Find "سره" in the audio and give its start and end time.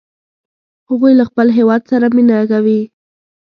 1.91-2.05